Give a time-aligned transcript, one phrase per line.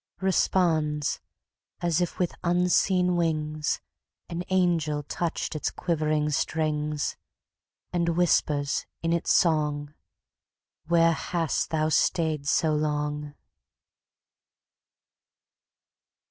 [0.19, 1.19] Responds,
[1.79, 3.79] as if with unseen wings,
[4.29, 7.15] An angel touched its quivering strings;
[7.93, 9.93] And whispers in its song,
[10.87, 13.35] "Where hast thou stayed so long?"